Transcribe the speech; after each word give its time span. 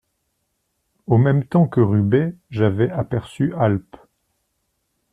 En 1.05 1.19
même 1.19 1.45
temps 1.45 1.67
que 1.67 1.79
Rubé 1.79 2.33
j'avais 2.49 2.89
aperçu 2.89 3.53
Alp. 3.53 3.97